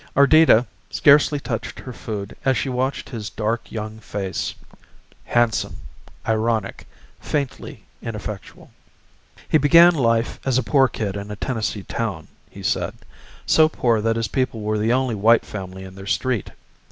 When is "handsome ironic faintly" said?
5.25-7.83